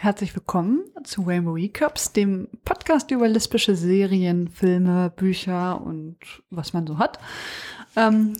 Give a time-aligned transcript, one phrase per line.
[0.00, 6.16] Herzlich willkommen zu Rainbow Recaps, dem Podcast über lesbische Serien, Filme, Bücher und
[6.50, 7.18] was man so hat.
[7.96, 8.34] Ähm,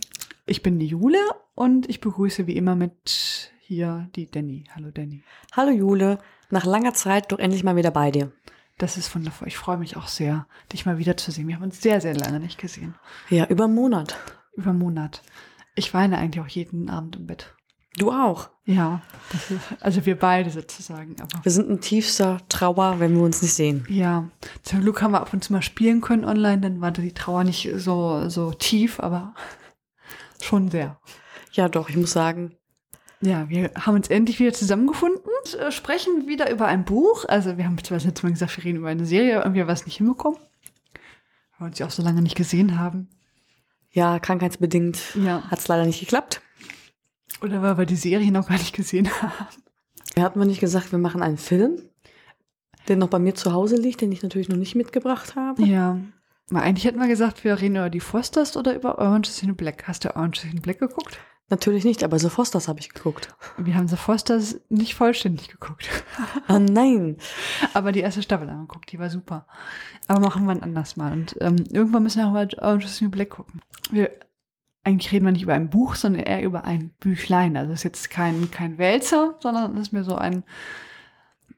[0.46, 1.18] ich bin die Jule
[1.56, 4.66] und ich begrüße wie immer mit hier die Danny.
[4.72, 5.24] Hallo Danny.
[5.50, 8.30] Hallo Jule, nach langer Zeit doch endlich mal wieder bei dir.
[8.78, 9.48] Das ist wundervoll.
[9.48, 11.48] Ich freue mich auch sehr, dich mal wiederzusehen.
[11.48, 12.94] Wir haben uns sehr, sehr lange nicht gesehen.
[13.30, 14.16] Ja, über einen Monat.
[14.52, 15.22] Über einen Monat.
[15.74, 17.52] Ich weine eigentlich auch jeden Abend im Bett.
[17.98, 18.48] Du auch.
[18.64, 19.00] Ja,
[19.32, 21.16] ist, also wir beide sozusagen.
[21.20, 23.84] Aber Wir sind in tiefster Trauer, wenn wir uns nicht sehen.
[23.88, 24.28] ja,
[24.62, 27.44] zum Glück haben wir ab und zu mal spielen können online, dann war die Trauer
[27.44, 29.34] nicht so, so tief, aber
[30.42, 30.98] schon sehr.
[31.52, 32.56] Ja, doch, ich muss sagen,
[33.20, 37.24] Ja, wir haben uns endlich wieder zusammengefunden und äh, sprechen wieder über ein Buch.
[37.26, 39.86] Also wir haben zwar das letzte Mal gesagt, wir reden über eine Serie, irgendwie es
[39.86, 40.38] nicht hinbekommen.
[41.58, 43.08] Weil wir uns ja auch so lange nicht gesehen haben.
[43.90, 45.42] ja, krankheitsbedingt Ja.
[45.50, 46.42] hat es leider nicht geklappt.
[47.40, 49.32] Oder weil wir die Serie noch gar nicht gesehen haben.
[50.14, 51.82] Wir hatten wir nicht gesagt, wir machen einen Film,
[52.88, 55.62] der noch bei mir zu Hause liegt, den ich natürlich noch nicht mitgebracht habe.
[55.62, 55.98] Ja.
[56.50, 59.46] Mal eigentlich hätten wir gesagt, wir reden über die Fosters oder über Orange is the
[59.46, 59.86] New Black.
[59.86, 61.18] Hast du Orange is the New Black geguckt?
[61.50, 63.34] Natürlich nicht, aber The Fosters habe ich geguckt.
[63.56, 65.88] Wir haben The Fosters nicht vollständig geguckt.
[66.46, 67.16] Ah nein.
[67.72, 69.46] Aber die erste Staffel haben wir geguckt, die war super.
[70.08, 71.12] Aber machen wir ein anderes Mal.
[71.12, 73.62] Und ähm, irgendwann müssen wir auch mal Orange is the New Black gucken.
[73.90, 74.10] Wir,
[74.88, 77.56] eigentlich reden wir nicht über ein Buch, sondern eher über ein Büchlein.
[77.56, 80.44] Also das ist jetzt kein, kein Wälzer, sondern das ist mir so ein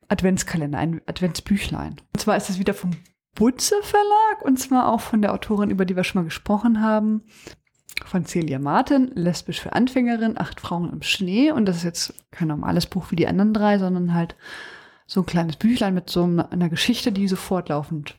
[0.09, 1.97] Adventskalender, ein Adventsbüchlein.
[2.13, 2.91] Und zwar ist es wieder vom
[3.37, 7.23] Butze Verlag und zwar auch von der Autorin, über die wir schon mal gesprochen haben,
[8.05, 11.53] von Celia Martin, lesbisch für Anfängerin, acht Frauen im Schnee.
[11.53, 14.35] Und das ist jetzt kein normales Buch wie die anderen drei, sondern halt
[15.07, 18.19] so ein kleines Büchlein mit so einer Geschichte, die so fortlaufend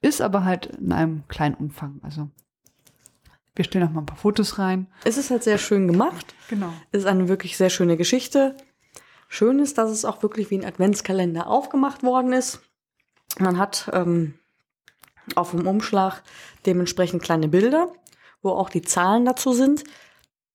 [0.00, 2.00] ist, aber halt in einem kleinen Umfang.
[2.02, 2.30] Also
[3.54, 4.88] wir stellen auch mal ein paar Fotos rein.
[5.04, 6.34] Es ist halt sehr schön gemacht.
[6.48, 6.72] Genau.
[6.90, 8.56] Es ist eine wirklich sehr schöne Geschichte.
[9.28, 12.60] Schön ist, dass es auch wirklich wie ein Adventskalender aufgemacht worden ist.
[13.38, 14.34] Man hat ähm,
[15.34, 16.22] auf dem Umschlag
[16.66, 17.92] dementsprechend kleine Bilder,
[18.42, 19.84] wo auch die Zahlen dazu sind.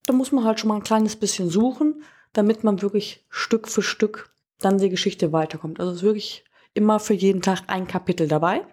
[0.06, 2.03] Da muss man halt schon mal ein kleines bisschen suchen,
[2.34, 5.79] damit man wirklich Stück für Stück dann die Geschichte weiterkommt.
[5.79, 8.66] Also es ist wirklich immer für jeden Tag ein Kapitel dabei.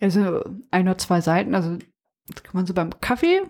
[0.00, 1.78] Also ein oder zwei Seiten, also
[2.28, 3.42] das kann man so beim Kaffee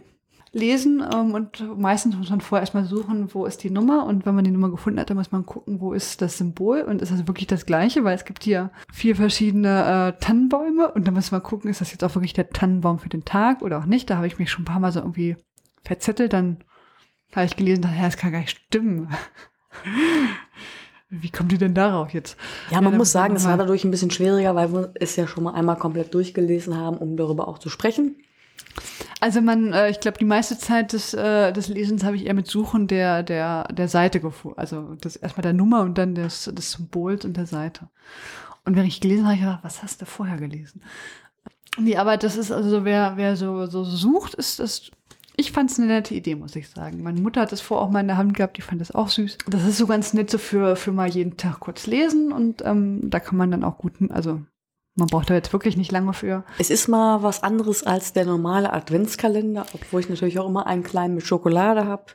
[0.53, 4.35] lesen ähm, und meistens muss man vorher erstmal suchen, wo ist die Nummer und wenn
[4.35, 7.13] man die Nummer gefunden hat, dann muss man gucken, wo ist das Symbol und ist
[7.13, 11.31] das wirklich das gleiche, weil es gibt hier vier verschiedene äh, Tannenbäume und dann muss
[11.31, 14.09] man gucken, ist das jetzt auch wirklich der Tannenbaum für den Tag oder auch nicht.
[14.09, 15.37] Da habe ich mich schon ein paar Mal so irgendwie
[15.83, 16.59] verzettelt, dann
[17.35, 19.09] habe ich gelesen, dachte, ja, das kann gar nicht stimmen.
[21.09, 22.37] Wie kommt die denn darauf jetzt?
[22.71, 25.29] Ja, man dann muss sagen, es war dadurch ein bisschen schwieriger, weil wir es ja
[25.29, 28.17] schon mal einmal komplett durchgelesen haben, um darüber auch zu sprechen.
[29.21, 32.35] Also man, äh, ich glaube, die meiste Zeit des, äh, des Lesens habe ich eher
[32.35, 34.59] mit Suchen der, der, der Seite gefunden.
[34.59, 37.89] Also das erstmal der Nummer und dann des, des Symbols und der Seite.
[38.65, 40.83] Und wenn ich gelesen habe, ich gedacht, was hast du vorher gelesen?
[41.79, 44.91] Nee, aber das ist also, so, wer, wer so, so sucht, ist das.
[45.39, 47.03] Ich fand es eine nette Idee, muss ich sagen.
[47.03, 49.09] Meine Mutter hat es vor auch mal in der Hand gehabt, die fand das auch
[49.09, 49.37] süß.
[49.47, 53.11] Das ist so ganz nett so für, für mal jeden Tag kurz lesen und ähm,
[53.11, 54.41] da kann man dann auch gut, also
[54.97, 56.45] man braucht da jetzt wirklich nicht lange für.
[56.59, 60.83] Es ist mal was anderes als der normale Adventskalender, obwohl ich natürlich auch immer einen
[60.83, 62.07] kleinen mit Schokolade habe.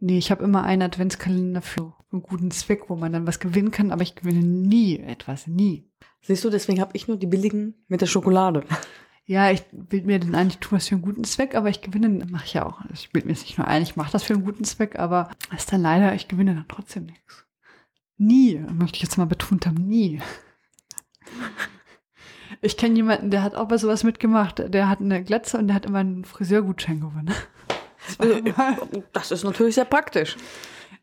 [0.00, 3.70] Nee, ich habe immer einen Adventskalender für einen guten Zweck, wo man dann was gewinnen
[3.70, 5.88] kann, aber ich gewinne nie etwas, nie.
[6.20, 8.64] Siehst du, deswegen habe ich nur die billigen mit der Schokolade.
[9.24, 11.82] Ja, ich bild mir dann ein, ich tue was für einen guten Zweck, aber ich
[11.82, 12.80] gewinne, mache ich ja auch.
[12.94, 15.30] Ich bild mir es nicht nur ein, ich mache das für einen guten Zweck, aber
[15.54, 17.44] es ist dann leider, ich gewinne dann trotzdem nichts.
[18.16, 20.20] Nie, möchte ich jetzt mal betont haben, nie.
[22.60, 25.76] Ich kenne jemanden, der hat auch bei sowas mitgemacht, der hat eine Glatze und der
[25.76, 27.32] hat immer einen Friseurgutschein gewonnen.
[29.12, 30.36] Das ist natürlich sehr praktisch.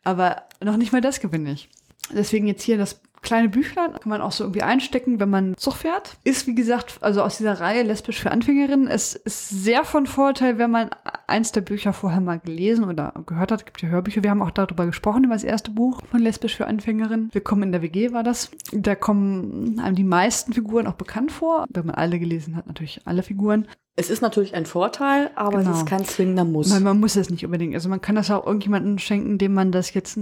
[0.04, 1.70] Aber noch nicht mal das gewinne ich.
[2.12, 5.74] Deswegen jetzt hier das kleine Büchlein kann man auch so irgendwie einstecken, wenn man Zug
[5.74, 6.18] fährt.
[6.24, 8.88] Ist, wie gesagt, also aus dieser Reihe lesbisch für Anfängerinnen.
[8.88, 10.90] Es ist sehr von Vorteil, wenn man
[11.28, 13.60] eins der Bücher vorher mal gelesen oder gehört hat.
[13.62, 14.24] Es gibt ja Hörbücher.
[14.24, 17.30] Wir haben auch darüber gesprochen, über das erste Buch von lesbisch für Anfängerinnen.
[17.34, 18.52] Willkommen in der WG war das.
[18.72, 21.66] Da kommen einem die meisten Figuren auch bekannt vor.
[21.70, 23.68] Wenn man alle gelesen hat, natürlich alle Figuren.
[23.98, 25.72] Es ist natürlich ein Vorteil, aber Genau.
[25.72, 26.70] es ist kein zwingender Muss.
[26.74, 27.74] Weil man muss es nicht unbedingt.
[27.76, 30.20] Also man kann das auch irgendjemandem schenken, dem man das jetzt,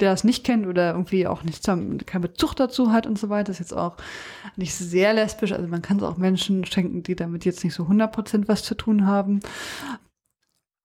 [0.00, 3.52] der das nicht kennt oder irgendwie auch nicht keinen Bezug dazu hat und so weiter.
[3.52, 3.96] Ist jetzt auch
[4.56, 5.52] nicht sehr lesbisch.
[5.52, 8.74] Also man kann es auch Menschen schenken, die damit jetzt nicht so 100% was zu
[8.74, 9.40] tun haben.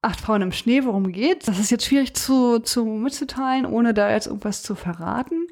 [0.01, 1.45] Acht Frauen im Schnee, worum geht's?
[1.45, 5.47] Das ist jetzt schwierig zu, zu mitzuteilen, ohne da jetzt irgendwas zu verraten.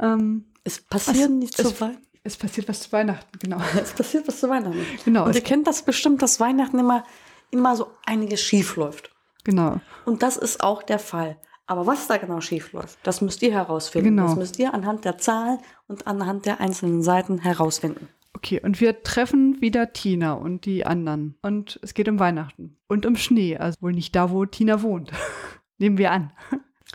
[0.00, 2.06] Ähm, es passiert nicht zu Weihnachten.
[2.24, 3.58] es passiert was zu Weihnachten, genau.
[3.80, 4.84] Es passiert was zu Weihnachten.
[5.04, 7.04] Genau, Und ihr kennt das bestimmt, dass Weihnachten immer,
[7.50, 9.10] immer so einiges schief läuft.
[9.44, 9.80] Genau.
[10.04, 11.38] Und das ist auch der Fall.
[11.70, 14.16] Aber was da genau schief läuft, das müsst ihr herausfinden.
[14.16, 14.26] Genau.
[14.26, 18.08] Das müsst ihr anhand der Zahlen und anhand der einzelnen Seiten herausfinden.
[18.34, 21.36] Okay, und wir treffen wieder Tina und die anderen.
[21.42, 23.56] Und es geht um Weihnachten und um Schnee.
[23.56, 25.12] Also wohl nicht da, wo Tina wohnt.
[25.78, 26.32] Nehmen wir an.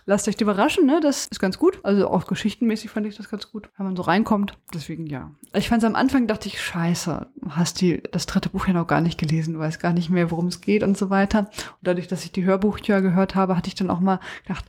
[0.05, 0.99] Lasst euch überraschen, ne?
[1.01, 1.79] Das ist ganz gut.
[1.83, 4.57] Also auch geschichtenmäßig fand ich das ganz gut, wenn man so reinkommt.
[4.73, 5.31] Deswegen ja.
[5.53, 8.87] Ich fand es am Anfang, dachte ich, scheiße, hast die das dritte Buch ja noch
[8.87, 11.39] gar nicht gelesen, weiß gar nicht mehr, worum es geht und so weiter.
[11.39, 14.65] Und dadurch, dass ich die Hörbuchtür gehört habe, hatte ich dann auch mal gedacht,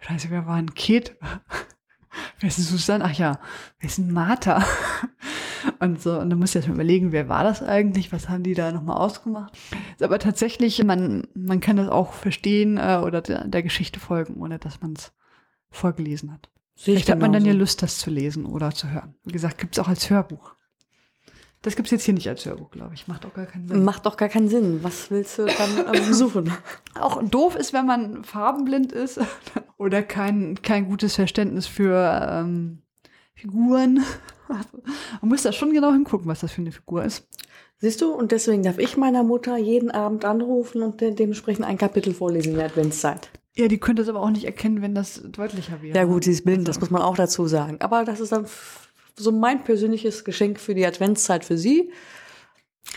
[0.00, 1.16] scheiße, wer war ein Kate?
[2.40, 3.04] wer ist denn Susanne?
[3.04, 3.38] Ach ja,
[3.78, 4.64] wer ist denn Martha?
[5.80, 8.12] Und so, und dann musst du jetzt mal überlegen, wer war das eigentlich?
[8.12, 9.56] Was haben die da nochmal ausgemacht?
[9.92, 14.40] Ist aber tatsächlich, man, man kann das auch verstehen äh, oder der, der Geschichte folgen,
[14.40, 15.12] ohne dass man es
[15.70, 16.50] vorgelesen hat.
[16.74, 17.52] Sehe Vielleicht hat man dann ja.
[17.52, 19.14] Lust, das zu lesen oder zu hören.
[19.24, 20.56] Wie gesagt, gibt es auch als Hörbuch.
[21.62, 23.08] Das gibt es jetzt hier nicht als Hörbuch, glaube ich.
[23.08, 23.82] Macht auch gar keinen Sinn.
[23.82, 24.84] Macht doch gar keinen Sinn.
[24.84, 26.52] Was willst du dann ähm, suchen?
[27.00, 29.18] Auch doof ist, wenn man farbenblind ist
[29.76, 32.82] oder kein, kein gutes Verständnis für ähm,
[33.34, 34.04] Figuren.
[34.48, 37.26] Man muss da schon genau hingucken, was das für eine Figur ist.
[37.78, 41.76] Siehst du, und deswegen darf ich meiner Mutter jeden Abend anrufen und de dementsprechend ein
[41.76, 43.28] Kapitel vorlesen in der Adventszeit.
[43.54, 45.96] Ja, die könnte es aber auch nicht erkennen, wenn das deutlicher wäre.
[45.96, 47.78] Ja gut, sie ist blind, das muss man auch dazu sagen.
[47.80, 48.46] Aber das ist dann
[49.16, 51.90] so mein persönliches Geschenk für die Adventszeit für sie.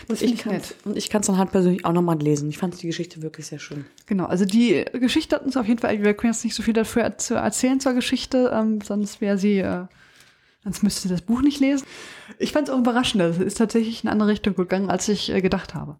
[0.08, 0.46] Ich,
[0.84, 2.48] und ich kann es dann halt persönlich auch nochmal lesen.
[2.48, 3.84] Ich fand die Geschichte wirklich sehr schön.
[4.06, 6.74] Genau, also die Geschichte hat uns auf jeden Fall, wir können jetzt nicht so viel
[6.74, 9.86] dafür zu erzählen zur Geschichte, ähm, sonst wäre sie, äh,
[10.64, 11.86] sonst müsste sie das Buch nicht lesen.
[12.38, 15.30] Ich fand es auch überraschend, es ist tatsächlich in eine andere Richtung gegangen, als ich
[15.30, 15.96] äh, gedacht habe.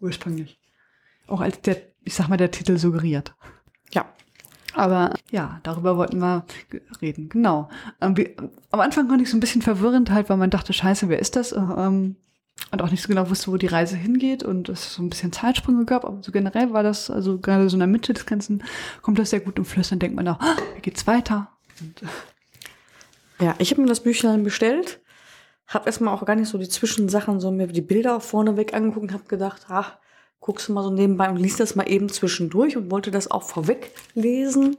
[0.00, 0.58] Ursprünglich.
[1.26, 3.34] Auch als der, ich sag mal, der Titel suggeriert.
[3.92, 4.06] Ja.
[4.74, 6.44] Aber ja, darüber wollten wir
[7.00, 7.68] reden, genau.
[8.00, 8.36] Ähm, wie,
[8.70, 11.36] am Anfang fand ich so ein bisschen verwirrend halt, weil man dachte, scheiße, wer ist
[11.36, 11.52] das?
[11.52, 12.16] Äh, Ähm,
[12.70, 15.32] und auch nicht so genau wusste, wo die Reise hingeht und es so ein bisschen
[15.32, 16.04] Zeitsprünge gab.
[16.04, 18.62] Aber so generell war das, also gerade so in der Mitte des Ganzen,
[19.02, 19.66] kommt das sehr gut im.
[19.90, 21.50] Dann denkt man auch, ah, wie geht's weiter?
[21.80, 22.02] Und,
[23.44, 25.02] Ja, ich habe mir das Büchlein bestellt,
[25.66, 29.12] habe erstmal auch gar nicht so die Zwischensachen, so mir die Bilder vorneweg angeguckt und
[29.12, 29.98] habe gedacht, ach,
[30.40, 33.42] guckst du mal so nebenbei und liest das mal eben zwischendurch und wollte das auch
[33.42, 34.78] vorweg lesen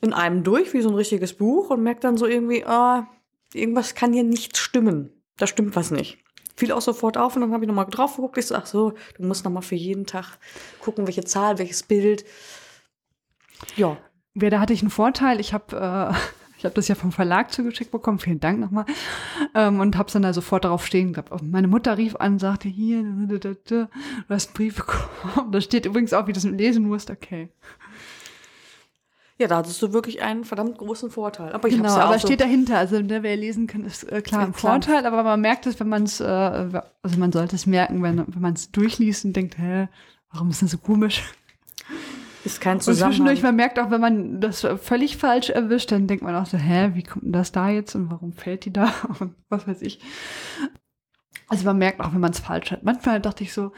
[0.00, 3.06] in einem durch, wie so ein richtiges Buch und merkt dann so irgendwie, ah,
[3.54, 5.12] irgendwas kann hier nicht stimmen.
[5.36, 6.18] Da stimmt was nicht.
[6.56, 8.36] Fiel auch sofort auf und dann habe ich nochmal drauf geguckt.
[8.36, 10.38] Ich so, ach so, du musst nochmal für jeden Tag
[10.80, 12.24] gucken, welche Zahl, welches Bild.
[13.76, 13.96] Ja,
[14.34, 15.38] ja, da hatte ich einen Vorteil.
[15.38, 18.18] Ich habe äh, ich hab das ja vom Verlag zugeschickt bekommen.
[18.18, 18.84] Vielen Dank nochmal.
[19.54, 21.32] Ähm, und habe es dann da sofort darauf stehen gehabt.
[21.42, 23.88] Meine Mutter rief an, sagte, hier, du
[24.28, 25.52] hast einen Brief bekommen.
[25.52, 27.10] Da steht übrigens auch, wie du es lesen musst.
[27.10, 27.48] Okay.
[29.38, 31.50] ja, da hattest du wirklich einen verdammt großen Vorteil.
[31.54, 32.76] Aber ich Genau, hab's ja aber auch so steht dahinter.
[32.76, 34.52] Also ne, wer lesen kann, ist äh, klar ein.
[34.52, 38.18] Vorteil, aber man merkt es, wenn man es, äh, also man sollte es merken, wenn,
[38.18, 39.88] wenn man es durchliest und denkt, hä,
[40.30, 41.22] warum ist das so komisch?
[42.44, 43.42] Ist kein Und zwischendurch, Zusammenhang.
[43.42, 46.90] man merkt auch, wenn man das völlig falsch erwischt, dann denkt man auch so, hä,
[46.94, 50.00] wie kommt denn das da jetzt und warum fällt die da und was weiß ich.
[51.48, 52.82] Also man merkt auch, wenn man es falsch hat.
[52.82, 53.72] Manchmal dachte ich so,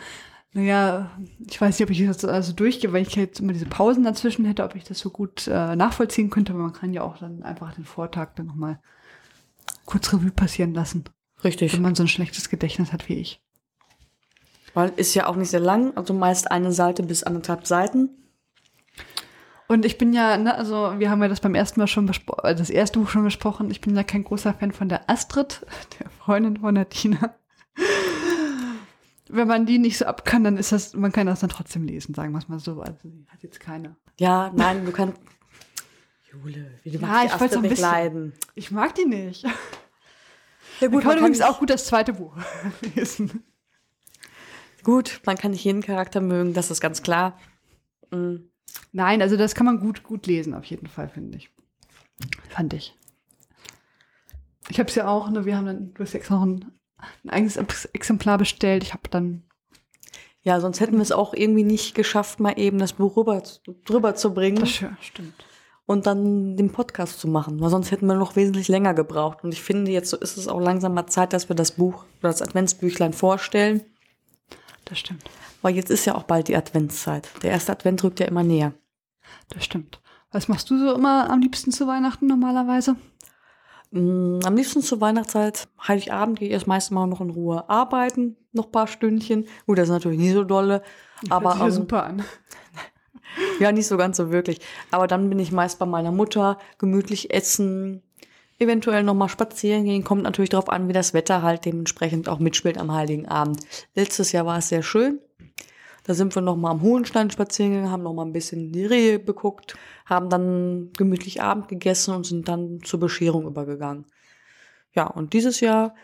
[0.52, 1.10] naja,
[1.48, 4.44] ich weiß nicht, ob ich das also durchgehe, weil ich jetzt immer diese Pausen dazwischen
[4.44, 7.42] hätte, ob ich das so gut äh, nachvollziehen könnte, aber man kann ja auch dann
[7.42, 8.78] einfach den Vortag dann nochmal
[9.86, 11.04] kurz Revue passieren lassen,
[11.42, 11.72] Richtig.
[11.72, 13.40] wenn man so ein schlechtes Gedächtnis hat wie ich.
[14.74, 18.10] Weil ist ja auch nicht sehr lang, also meist eine Seite bis anderthalb Seiten.
[19.68, 22.40] Und ich bin ja, ne, also wir haben ja das beim ersten Mal schon besprochen,
[22.42, 23.70] das erste Buch schon besprochen.
[23.70, 25.64] Ich bin ja kein großer Fan von der Astrid,
[26.00, 27.34] der Freundin von der Tina.
[29.28, 31.84] Wenn man die nicht so ab kann, dann ist das, man kann das dann trotzdem
[31.84, 32.82] lesen, sagen wir es mal so.
[32.82, 33.96] Also sie hat jetzt keine.
[34.19, 35.19] Ja, nein, du kannst.
[36.31, 38.32] Jule, wie du Ja, magst ich wollt's so ein bisschen- leiden.
[38.54, 39.44] Ich mag die nicht.
[40.81, 42.36] Ja Gut, man kann übrigens auch gut das zweite Buch
[42.96, 43.42] lesen.
[44.82, 47.38] gut, man kann nicht jeden Charakter mögen, das ist ganz klar.
[48.10, 48.36] Mm.
[48.92, 51.50] Nein, also das kann man gut, gut lesen, auf jeden Fall, finde ich.
[52.48, 52.94] Fand ich.
[54.69, 56.72] Ich habe es ja auch, ne, wir haben dann, du hast ja extra noch ein,
[57.24, 58.82] ein eigenes Ex- Exemplar bestellt.
[58.84, 59.42] Ich habe dann
[60.42, 63.42] Ja, sonst hätten wir es auch irgendwie nicht geschafft, mal eben das Buch rüber,
[63.84, 65.44] drüber zu bringen Das stimmt.
[65.86, 67.60] und dann den Podcast zu machen.
[67.60, 69.42] Weil sonst hätten wir noch wesentlich länger gebraucht.
[69.42, 72.04] Und ich finde, jetzt so ist es auch langsam mal Zeit, dass wir das Buch
[72.20, 73.82] oder das Adventsbüchlein vorstellen.
[74.84, 75.24] Das stimmt.
[75.62, 77.28] Weil jetzt ist ja auch bald die Adventszeit.
[77.42, 78.72] Der erste Advent rückt ja immer näher.
[79.48, 80.00] Das stimmt.
[80.32, 82.96] Was machst du so immer am liebsten zu Weihnachten normalerweise?
[83.90, 88.36] Mm, Am liebsten zur Weihnachtszeit, Heiligabend, gehe ich erst meistens mal noch in Ruhe arbeiten,
[88.52, 89.46] noch ein paar Stündchen.
[89.66, 90.82] Gut, das ist natürlich nie so dolle,
[91.28, 92.24] aber Hört sich ja ähm, super an.
[93.60, 94.60] ja, nicht so ganz so wirklich.
[94.90, 98.02] Aber dann bin ich meist bei meiner Mutter, gemütlich essen,
[98.58, 100.04] eventuell noch mal spazieren gehen.
[100.04, 103.60] Kommt natürlich darauf an, wie das Wetter halt dementsprechend auch mitspielt am Heiligen Abend.
[103.94, 105.20] Letztes Jahr war es sehr schön.
[106.04, 109.76] Da sind wir nochmal am Hohenstein spazieren gegangen, haben nochmal ein bisschen die Rehe beguckt,
[110.04, 114.06] haben dann gemütlich Abend gegessen und sind dann zur Bescherung übergegangen.
[114.94, 115.94] Ja, und dieses Jahr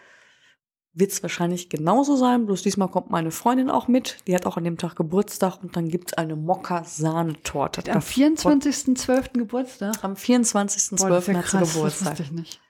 [0.94, 4.18] wird es wahrscheinlich genauso sein, bloß diesmal kommt meine Freundin auch mit.
[4.26, 7.90] Die hat auch an dem Tag Geburtstag und dann gibt's eine Mokka-Sahnetorte.
[7.92, 9.32] Am 24.12.
[9.34, 10.02] Geburtstag?
[10.02, 10.96] Am 24.12.
[10.98, 12.08] Boah, das ist ja hat sie krass, Das Geburtstag.
[12.10, 12.60] wusste ich nicht.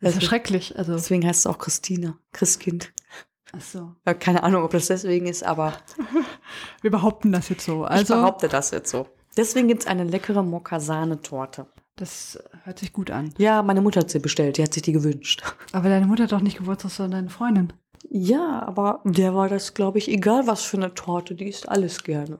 [0.00, 0.78] Das ist ja Also- schrecklich.
[0.78, 2.92] Also, Deswegen heißt es auch Christine, Christkind.
[3.56, 3.92] Ach so.
[4.06, 5.72] Ja, keine Ahnung, ob das deswegen ist, aber
[6.82, 7.84] Wir behaupten das jetzt so.
[7.84, 9.06] ich Also, behaupte das jetzt so.
[9.36, 11.66] Deswegen gibt's eine leckere Mokka-Sahnetorte.
[11.96, 13.32] das hört sich gut an.
[13.38, 15.42] Ja, meine Mutter hat sie bestellt, die hat sich die gewünscht.
[15.72, 17.72] Aber deine Mutter hat doch nicht Geburtstag, sondern deine Freundin.
[18.10, 22.04] Ja, aber der war das, glaube ich, egal was für eine Torte, die isst alles
[22.04, 22.38] gerne.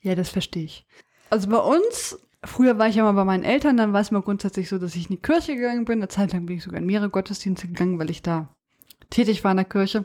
[0.00, 0.86] Ja, das verstehe ich.
[1.30, 4.22] Also bei uns, früher war ich ja mal bei meinen Eltern, dann war es mal
[4.22, 5.98] grundsätzlich so, dass ich in die Kirche gegangen bin.
[5.98, 8.48] Eine Zeit lang bin ich sogar in mehrere Gottesdienste gegangen, weil ich da
[9.10, 10.04] tätig war in der Kirche.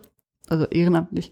[0.50, 1.32] Also ehrenamtlich.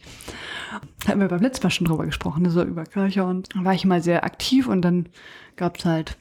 [1.02, 3.26] Da hatten wir beim letzten Mal schon drüber gesprochen, ne, so über Kirche.
[3.26, 5.10] Und da war ich immer sehr aktiv und dann
[5.56, 6.18] gab es halt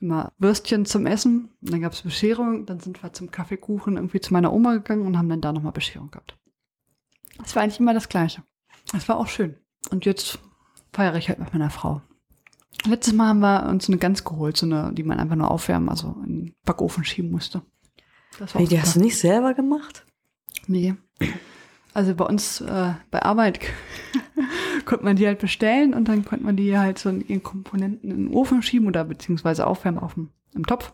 [0.00, 1.50] immer Würstchen zum Essen.
[1.60, 2.66] Und dann gab es Bescherung.
[2.66, 5.72] Dann sind wir zum Kaffeekuchen irgendwie zu meiner Oma gegangen und haben dann da nochmal
[5.72, 6.36] Bescherung gehabt.
[7.44, 8.42] Es war eigentlich immer das Gleiche.
[8.94, 9.56] Es war auch schön.
[9.90, 10.38] Und jetzt
[10.92, 12.02] feiere ich halt mit meiner Frau.
[12.86, 15.88] Letztes Mal haben wir uns eine Gans geholt, so eine, die man einfach nur aufwärmen,
[15.88, 17.62] also in den Backofen schieben musste.
[18.38, 18.82] Das war auch die super.
[18.82, 20.04] hast du nicht selber gemacht?
[20.66, 20.94] Nee.
[21.94, 23.60] Also bei uns äh, bei Arbeit
[24.86, 28.10] konnte man die halt bestellen und dann konnte man die halt so in ihren Komponenten
[28.10, 30.92] in den Ofen schieben oder beziehungsweise aufwärmen auf dem, im Topf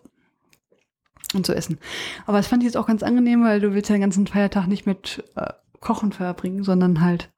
[1.35, 1.79] und so essen.
[2.27, 4.67] Aber das fand ich jetzt auch ganz angenehm, weil du willst ja den ganzen Feiertag
[4.67, 7.31] nicht mit äh, Kochen verbringen, sondern halt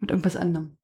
[0.00, 0.76] mit irgendwas anderem.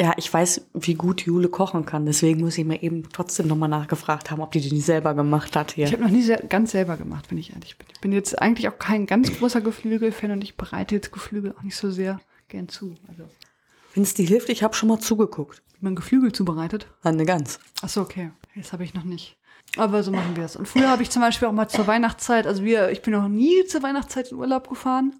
[0.00, 2.06] Ja, ich weiß, wie gut Jule kochen kann.
[2.06, 5.54] Deswegen muss ich mir eben trotzdem nochmal nachgefragt haben, ob die die nicht selber gemacht
[5.56, 5.84] hat hier.
[5.84, 7.86] Ich habe noch nie ganz selber gemacht, wenn ich ehrlich bin.
[7.92, 11.62] Ich bin jetzt eigentlich auch kein ganz großer Geflügel-Fan und ich bereite jetzt Geflügel auch
[11.62, 12.94] nicht so sehr gern zu.
[13.08, 13.24] Also,
[13.92, 15.60] Wenn es dir hilft, ich habe schon mal zugeguckt.
[15.78, 16.86] wie man Geflügel zubereitet.
[17.04, 17.60] Nein, eine Gans.
[17.82, 18.30] Ach so, okay.
[18.56, 19.36] Das habe ich noch nicht.
[19.76, 20.56] Aber so machen wir es.
[20.56, 23.28] Und früher habe ich zum Beispiel auch mal zur Weihnachtszeit, also wir, ich bin noch
[23.28, 25.14] nie zur Weihnachtszeit in Urlaub gefahren.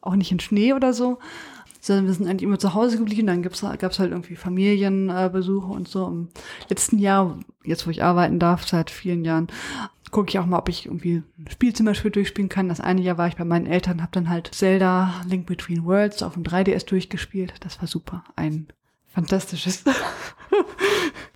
[0.00, 1.20] Auch nicht in Schnee oder so.
[1.86, 3.28] Sondern wir sind eigentlich immer zu Hause geblieben.
[3.28, 6.06] Dann gab es halt irgendwie Familienbesuche und so.
[6.06, 6.28] Im
[6.68, 9.46] letzten Jahr, jetzt wo ich arbeiten darf, seit vielen Jahren,
[10.10, 12.68] gucke ich auch mal, ob ich irgendwie ein Spiel zum Beispiel durchspielen kann.
[12.68, 16.24] Das eine Jahr war ich bei meinen Eltern, habe dann halt Zelda Link Between Worlds
[16.24, 17.54] auf dem 3DS durchgespielt.
[17.60, 18.24] Das war super.
[18.34, 18.66] Ein
[19.06, 19.84] fantastisches.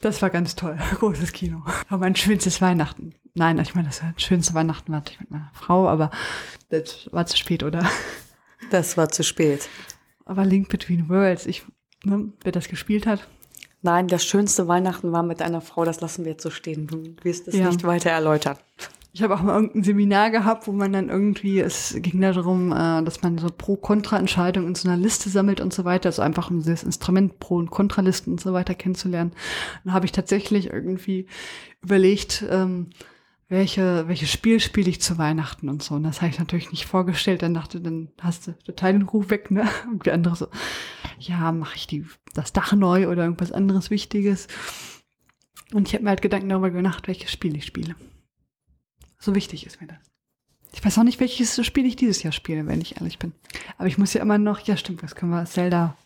[0.01, 0.79] Das war ganz toll.
[0.99, 1.63] Großes Kino.
[1.91, 3.15] War mein schönstes Weihnachten.
[3.35, 6.11] Nein, ich meine, das schönste Weihnachten hatte ich mit meiner Frau, aber
[6.71, 7.85] das war zu spät, oder?
[8.71, 9.69] Das war zu spät.
[10.31, 11.65] Aber Link Between Worlds, ich,
[12.05, 13.27] ne, wer das gespielt hat,
[13.83, 16.87] Nein, das schönste Weihnachten war mit einer Frau, das lassen wir jetzt so stehen.
[16.87, 17.67] Du wirst es Ja.
[17.67, 18.59] nicht weiter erläutern.
[19.13, 23.03] Ich habe auch mal irgendein Seminar gehabt, wo man dann irgendwie, es ging darum, äh,
[23.03, 26.63] dass man so Pro-Kontra-Entscheidungen in so einer Liste sammelt und so weiter, also einfach um
[26.63, 29.33] das Instrument Pro- und Kontralisten und so weiter kennenzulernen.
[29.85, 31.27] Dann habe ich tatsächlich irgendwie
[31.83, 32.91] überlegt, ähm,
[33.51, 35.97] welche, welches Spiel spiele ich zu Weihnachten und so.
[35.97, 37.43] Und das habe ich natürlich nicht vorgestellt.
[37.43, 39.69] Dann dachte, dann hast du total den Ruf weg, ne?
[39.91, 40.47] Und die andere so,
[41.19, 44.47] ja, mache ich die, das Dach neu oder irgendwas anderes Wichtiges.
[45.73, 47.97] Und ich habe mir halt Gedanken darüber gemacht, welches Spiel ich spiele.
[49.19, 49.99] So wichtig ist mir das.
[50.73, 53.33] Ich weiß auch nicht, welches Spiel ich dieses Jahr spiele, wenn ich ehrlich bin.
[53.79, 55.97] Aber ich muss ja immer noch, ja stimmt, was können wir, Zelda.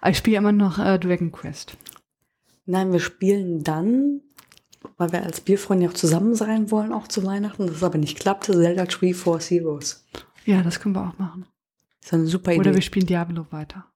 [0.00, 1.76] Aber ich spiele immer noch äh, Dragon Quest.
[2.64, 4.20] Nein, wir spielen dann,
[4.96, 7.66] weil wir als Bierfreunde auch zusammen sein wollen, auch zu Weihnachten.
[7.66, 10.06] Das aber nicht klappte, Zelda Tree Force Heroes.
[10.44, 11.46] Ja, das können wir auch machen.
[12.00, 12.60] Das ist eine super Idee.
[12.60, 13.86] Oder wir spielen Diablo weiter.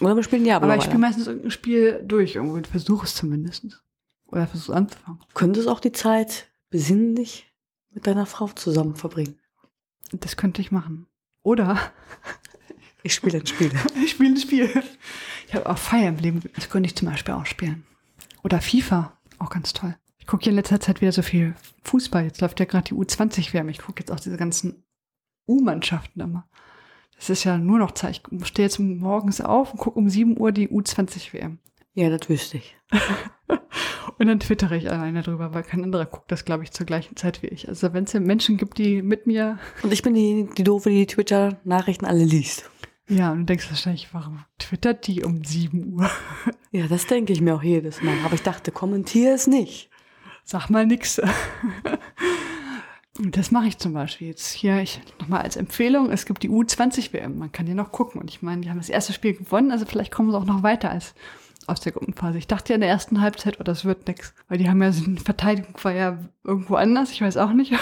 [0.00, 0.68] Oder wir spielen Diablo.
[0.68, 2.60] Aber ich spiele meistens irgendein Spiel durch, irgendwo.
[2.68, 3.82] Versuche es zumindest.
[4.26, 5.20] Oder versuche anzufangen.
[5.34, 7.52] Könntest auch die Zeit besinnlich
[7.90, 9.38] mit deiner Frau zusammen verbringen.
[10.12, 11.06] Das könnte ich machen.
[11.42, 11.80] Oder
[13.02, 13.70] Ich spiele ein Spiel.
[14.02, 14.82] ich spiele ein Spiel.
[15.46, 16.40] Ich habe auch Fire Emblem.
[16.54, 17.86] Das könnte ich zum Beispiel auch spielen.
[18.42, 19.16] Oder FIFA.
[19.38, 19.96] Auch ganz toll.
[20.28, 21.54] Ich gucke hier in letzter Zeit wieder so viel
[21.84, 22.24] Fußball.
[22.24, 23.70] Jetzt läuft ja gerade die U20-WM.
[23.70, 24.84] Ich gucke jetzt auch diese ganzen
[25.48, 26.46] U-Mannschaften immer.
[27.16, 28.20] Das ist ja nur noch Zeit.
[28.30, 31.60] Ich stehe jetzt morgens auf und gucke um 7 Uhr die U20-WM.
[31.94, 32.76] ja, das wüsste ich.
[34.18, 37.16] Und dann twittere ich alleine drüber, weil kein anderer guckt das, glaube ich, zur gleichen
[37.16, 37.66] Zeit wie ich.
[37.66, 40.90] Also wenn es ja Menschen gibt, die mit mir, Und ich bin die, die doofe,
[40.90, 42.68] die die Twitter-Nachrichten alle liest.
[43.08, 46.10] ja, und du denkst wahrscheinlich, warum twittert die um 7 Uhr?
[46.70, 48.14] Ja, das denke ich mir auch jedes Mal.
[48.26, 49.88] Aber ich dachte, kommentiere es nicht.
[50.50, 51.20] Sag mal nix.
[53.18, 54.80] Und das mache ich zum Beispiel jetzt hier.
[54.80, 57.36] Ich nochmal als Empfehlung: Es gibt die U20-WM.
[57.36, 58.18] Man kann ja noch gucken.
[58.18, 60.62] Und ich meine, die haben das erste Spiel gewonnen, also vielleicht kommen sie auch noch
[60.62, 61.14] weiter als
[61.66, 62.38] aus der Gruppenphase.
[62.38, 64.32] Ich dachte ja in der ersten Halbzeit, oh, das wird nix.
[64.48, 67.74] Weil die haben ja, die Verteidigung war ja irgendwo anders, ich weiß auch nicht.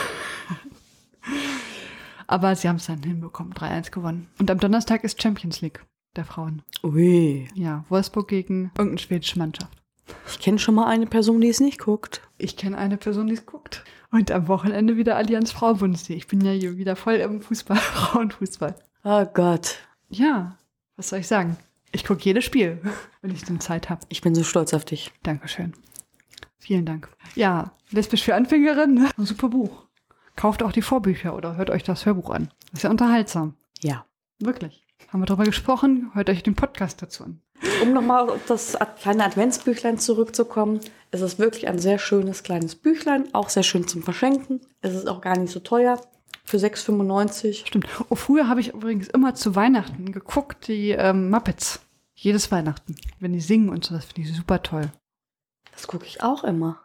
[2.26, 4.26] Aber sie haben es dann hinbekommen, 3-1 gewonnen.
[4.40, 5.84] Und am Donnerstag ist Champions League.
[6.16, 6.62] der Frauen.
[6.82, 7.46] Ui.
[7.54, 9.70] Ja, Wolfsburg gegen irgendeine schwedische Mannschaft.
[10.28, 12.22] Ich kenne schon mal eine Person, die es nicht guckt.
[12.38, 13.84] Ich kenne eine Person, die es guckt.
[14.10, 16.18] Und am Wochenende wieder Allianz Frau-Bundesliga.
[16.18, 18.74] Ich bin ja hier wieder voll im Fußball, Frauenfußball.
[19.04, 19.76] Oh Gott.
[20.08, 20.56] Ja,
[20.96, 21.56] was soll ich sagen?
[21.92, 22.80] Ich gucke jedes Spiel,
[23.22, 24.02] wenn ich dann Zeit habe.
[24.08, 25.12] Ich bin so stolz auf dich.
[25.22, 25.72] Dankeschön.
[26.58, 27.08] Vielen Dank.
[27.34, 29.10] Ja, Lesbisch für Anfängerinnen, ne?
[29.16, 29.86] ein super Buch.
[30.34, 32.50] Kauft auch die Vorbücher oder hört euch das Hörbuch an.
[32.72, 33.54] Ist ja unterhaltsam.
[33.80, 34.04] Ja.
[34.38, 34.86] Wirklich.
[35.08, 37.40] Haben wir darüber gesprochen, hört euch den Podcast dazu an.
[37.82, 43.32] Um nochmal auf das kleine Adventsbüchlein zurückzukommen, es ist wirklich ein sehr schönes kleines Büchlein,
[43.34, 44.60] auch sehr schön zum Verschenken.
[44.82, 46.00] Es ist auch gar nicht so teuer.
[46.44, 47.66] Für 6,95.
[47.66, 47.88] Stimmt.
[48.08, 51.80] Oh, früher habe ich übrigens immer zu Weihnachten geguckt, die ähm, Muppets.
[52.14, 52.94] Jedes Weihnachten.
[53.18, 54.92] Wenn die singen und so, das finde ich super toll.
[55.72, 56.80] Das gucke ich auch immer.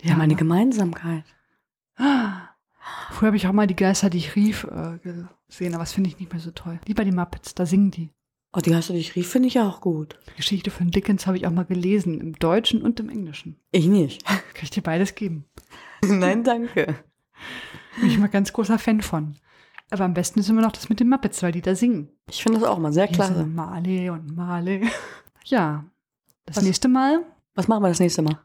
[0.00, 1.24] Die haben eine Gemeinsamkeit.
[1.96, 4.98] Früher habe ich auch mal die Geister, die ich rief, äh,
[5.58, 6.78] gesehen, aber das finde ich nicht mehr so toll.
[6.86, 8.10] Lieber die Muppets, da singen die.
[8.56, 10.18] Oh, die Geister, die ich rief, finde ich auch gut.
[10.30, 13.56] Die Geschichte von Dickens habe ich auch mal gelesen, im Deutschen und im Englischen.
[13.72, 14.24] Ich nicht.
[14.26, 15.46] Kann ich dir beides geben?
[16.04, 16.94] Nein, danke.
[18.00, 19.36] Bin ich mal ganz großer Fan von.
[19.90, 22.10] Aber am besten ist immer noch das mit den Muppets, weil die da singen.
[22.30, 23.44] Ich finde das auch mal sehr klasse.
[23.44, 24.88] Marley und Marley.
[25.46, 25.84] Ja.
[26.46, 26.64] Das Was?
[26.64, 27.22] nächste Mal.
[27.54, 28.38] Was machen wir das nächste Mal?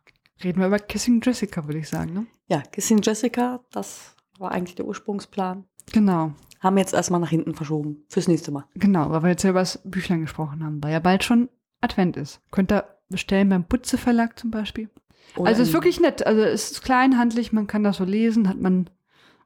[0.43, 2.27] Reden wir über Kissing Jessica, würde ich sagen, ne?
[2.47, 5.63] Ja, Kissing Jessica, das war eigentlich der Ursprungsplan.
[5.93, 6.33] Genau.
[6.59, 8.03] Haben wir jetzt erstmal nach hinten verschoben.
[8.09, 8.65] Fürs nächste Mal.
[8.75, 11.49] Genau, weil wir jetzt ja über das Büchlein gesprochen haben, weil ja bald schon
[11.81, 12.41] Advent ist.
[12.51, 14.89] Könnt ihr bestellen beim Butze Verlag zum Beispiel.
[15.35, 16.25] Oder also es ist wirklich nett.
[16.25, 18.89] Also es ist kleinhandlich, man kann das so lesen, hat man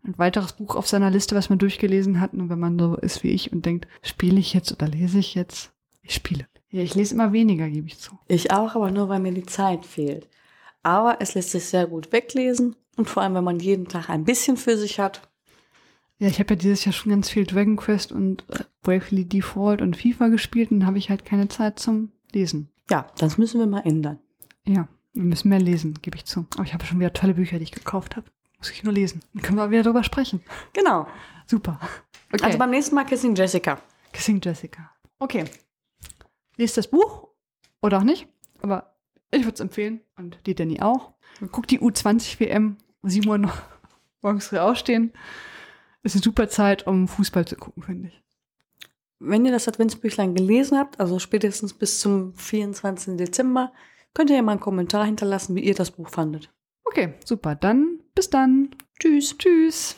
[0.03, 2.33] ein weiteres Buch auf seiner Liste, was man durchgelesen hat.
[2.33, 5.35] Und wenn man so ist wie ich und denkt, spiele ich jetzt oder lese ich
[5.35, 5.71] jetzt?
[6.01, 6.47] Ich spiele.
[6.69, 8.17] Ja, ich lese immer weniger, gebe ich zu.
[8.27, 10.27] Ich auch, aber nur weil mir die Zeit fehlt.
[10.81, 14.25] Aber es lässt sich sehr gut weglesen und vor allem, wenn man jeden Tag ein
[14.25, 15.29] bisschen für sich hat.
[16.19, 19.81] Ja, ich habe ja dieses Jahr schon ganz viel Dragon Quest und äh, Bravely Default
[19.81, 22.69] und FIFA gespielt und habe ich halt keine Zeit zum Lesen.
[22.89, 24.19] Ja, das müssen wir mal ändern.
[24.65, 26.45] Ja, wir müssen mehr lesen, gebe ich zu.
[26.55, 28.27] Aber ich habe schon wieder tolle Bücher, die ich gekauft habe.
[28.57, 29.21] Muss ich nur lesen.
[29.33, 30.41] Dann können wir wieder drüber sprechen.
[30.73, 31.07] Genau.
[31.47, 31.79] Super.
[32.31, 32.45] Okay.
[32.45, 33.81] Also beim nächsten Mal Kissing Jessica.
[34.11, 34.91] Kissing Jessica.
[35.19, 35.45] Okay.
[36.57, 37.29] Lest das Buch
[37.81, 38.27] oder auch nicht,
[38.61, 38.95] aber
[39.31, 41.13] ich würde es empfehlen und die Danny auch.
[41.51, 43.57] Guckt die U20 WM, 7 Uhr noch
[44.21, 45.11] morgens früh aufstehen.
[46.03, 48.21] Ist eine super Zeit, um Fußball zu gucken, finde ich.
[49.19, 53.15] Wenn ihr das Adventsbüchlein gelesen habt, also spätestens bis zum 24.
[53.15, 53.71] Dezember,
[54.13, 56.51] könnt ihr ja mal einen Kommentar hinterlassen, wie ihr das Buch fandet.
[56.83, 57.55] Okay, super.
[57.55, 58.75] Dann bis dann.
[58.99, 59.37] Tschüss.
[59.37, 59.95] Tschüss.